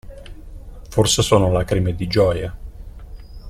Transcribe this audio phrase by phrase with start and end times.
[0.89, 2.57] Forse sono lacrime di gioia.